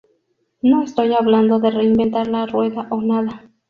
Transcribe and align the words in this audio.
No 0.63 0.81
estoy 0.81 1.13
hablando 1.13 1.59
de 1.59 1.69
reinventar 1.69 2.25
la 2.25 2.47
rueda 2.47 2.87
o 2.89 3.03
nada. 3.03 3.51